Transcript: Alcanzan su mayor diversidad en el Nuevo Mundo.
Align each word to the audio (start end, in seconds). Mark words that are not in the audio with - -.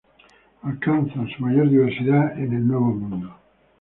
Alcanzan 0.63 1.29
su 1.29 1.43
mayor 1.43 1.69
diversidad 1.69 2.35
en 2.35 2.53
el 2.53 2.67
Nuevo 2.67 2.85
Mundo. 2.91 3.35